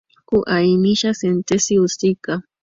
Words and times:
Kuainisha 0.25 1.11
sentensi 1.13 1.75
husika. 1.79 2.41